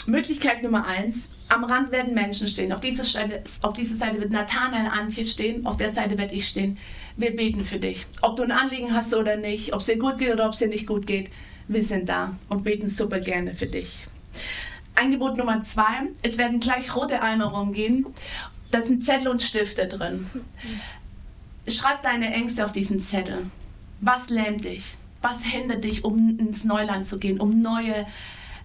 Möglichkeit 0.08 0.64
Nummer 0.64 0.86
eins. 0.86 1.30
Am 1.48 1.64
Rand 1.64 1.92
werden 1.92 2.14
Menschen 2.14 2.48
stehen. 2.48 2.72
Auf 2.72 2.80
dieser, 2.80 3.04
Seite, 3.04 3.44
auf 3.62 3.74
dieser 3.74 3.96
Seite 3.96 4.20
wird 4.20 4.32
Nathanael 4.32 4.88
Antje 4.88 5.24
stehen, 5.26 5.66
auf 5.66 5.78
der 5.78 5.92
Seite 5.92 6.18
werde 6.18 6.34
ich 6.34 6.48
stehen. 6.48 6.78
Wir 7.18 7.36
beten 7.36 7.66
für 7.66 7.80
dich. 7.80 8.06
Ob 8.22 8.36
du 8.36 8.44
ein 8.44 8.52
Anliegen 8.52 8.94
hast 8.94 9.14
oder 9.14 9.36
nicht, 9.36 9.74
ob 9.74 9.80
es 9.80 9.86
dir 9.86 9.98
gut 9.98 10.18
geht 10.18 10.34
oder 10.34 10.46
ob 10.46 10.54
es 10.54 10.60
dir 10.60 10.68
nicht 10.68 10.88
gut 10.88 11.06
geht, 11.08 11.30
wir 11.68 11.84
sind 11.84 12.10
da 12.10 12.36
und 12.50 12.64
beten 12.64 12.90
super 12.90 13.20
gerne 13.20 13.54
für 13.54 13.68
dich. 13.68 14.06
Angebot 14.96 15.38
Nummer 15.38 15.62
zwei. 15.62 16.10
Es 16.24 16.38
werden 16.38 16.60
gleich 16.60 16.96
rote 16.96 17.22
Eimer 17.22 17.46
rumgehen. 17.46 18.06
Da 18.72 18.82
sind 18.82 19.04
Zettel 19.04 19.28
und 19.28 19.44
Stifte 19.44 19.88
drin. 19.88 20.30
Schreib 21.68 22.04
deine 22.04 22.34
Ängste 22.34 22.66
auf 22.66 22.72
diesen 22.72 23.00
Zettel. 23.00 23.50
Was 24.02 24.30
lähmt 24.30 24.66
dich? 24.66 24.98
Was 25.28 25.44
hindert 25.44 25.84
dich, 25.84 26.04
um 26.04 26.38
ins 26.38 26.66
Neuland 26.66 27.08
zu 27.08 27.18
gehen, 27.18 27.40
um 27.40 27.60
neue 27.60 28.06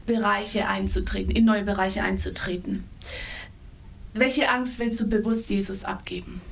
Bereiche 0.04 0.68
einzutreten, 0.68 1.34
in 1.34 1.46
neue 1.46 1.62
Bereiche 1.62 2.02
einzutreten? 2.02 2.84
Welche 4.12 4.50
Angst 4.50 4.78
willst 4.78 5.00
du 5.00 5.08
bewusst 5.08 5.48
Jesus 5.48 5.86
abgeben? 5.86 6.42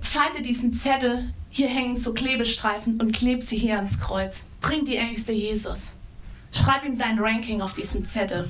Falte 0.00 0.42
diesen 0.42 0.72
Zettel, 0.72 1.34
hier 1.48 1.66
hängen 1.66 1.96
so 1.96 2.14
Klebestreifen 2.14 3.00
und 3.00 3.10
kleb 3.10 3.42
sie 3.42 3.56
hier 3.56 3.78
ans 3.78 3.98
Kreuz. 3.98 4.44
Bring 4.60 4.84
die 4.84 4.96
Ängste 4.96 5.32
Jesus. 5.32 5.92
Schreib 6.52 6.84
ihm 6.84 6.96
dein 6.96 7.18
Ranking 7.18 7.62
auf 7.62 7.72
diesen 7.72 8.06
Zettel. 8.06 8.48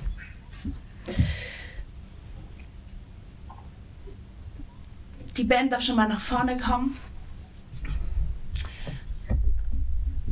Die 5.38 5.44
Band 5.44 5.72
darf 5.72 5.80
schon 5.80 5.96
mal 5.96 6.08
nach 6.08 6.20
vorne 6.20 6.58
kommen. 6.58 6.98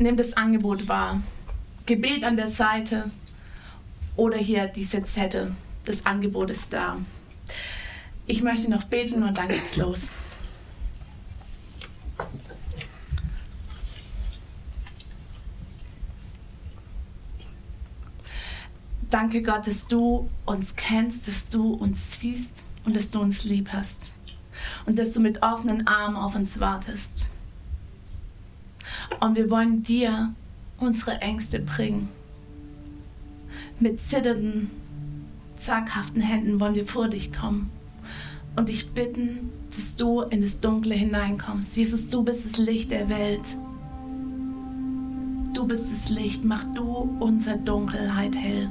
Nimm 0.00 0.16
das 0.16 0.34
Angebot 0.34 0.87
wahr. 0.87 1.20
Gebet 1.84 2.22
an 2.22 2.37
der 2.37 2.50
Seite 2.50 3.11
oder 4.14 4.37
hier 4.38 4.68
diese 4.68 5.02
Zettel. 5.02 5.56
Das 5.84 6.06
Angebot 6.06 6.50
ist 6.50 6.72
da. 6.72 6.98
Ich 8.26 8.42
möchte 8.42 8.70
noch 8.70 8.84
beten 8.84 9.24
und 9.24 9.37
dann 9.37 9.48
geht's 9.48 9.76
los. 9.76 10.11
Danke 19.11 19.42
Gott, 19.42 19.66
dass 19.66 19.88
du 19.88 20.28
uns 20.44 20.76
kennst, 20.76 21.26
dass 21.26 21.48
du 21.48 21.72
uns 21.72 22.20
siehst 22.20 22.62
und 22.84 22.94
dass 22.94 23.11
du 23.11 23.20
uns 23.20 23.44
lieb 23.44 23.70
hast 23.72 24.12
und 24.87 24.98
dass 24.98 25.12
du 25.12 25.20
mit 25.20 25.42
offenen 25.42 25.88
Armen 25.88 26.16
auf 26.16 26.37
uns 26.37 26.61
wartest. 26.61 27.26
Und 29.21 29.37
wir 29.37 29.51
wollen 29.51 29.83
dir 29.83 30.35
unsere 30.79 31.21
Ängste 31.21 31.59
bringen. 31.59 32.09
Mit 33.81 34.01
zitternden, 34.01 34.71
zaghaften 35.59 36.21
Händen 36.21 36.61
wollen 36.61 36.75
wir 36.75 36.87
vor 36.87 37.09
dich 37.09 37.33
kommen 37.33 37.71
und 38.57 38.68
dich 38.68 38.90
bitten, 38.90 39.51
dass 39.71 39.97
du 39.97 40.23
in 40.23 40.42
das 40.42 40.61
Dunkle 40.61 40.94
hineinkommst. 40.94 41.77
Jesus, 41.77 42.09
du 42.09 42.23
bist 42.23 42.44
das 42.44 42.59
Licht 42.59 42.90
der 42.90 43.09
Welt. 43.09 43.57
Du 45.55 45.66
bist 45.66 45.90
das 45.90 46.09
Licht, 46.11 46.44
mach 46.44 46.64
du 46.75 47.16
unsere 47.21 47.59
Dunkelheit 47.59 48.37
hell. 48.37 48.71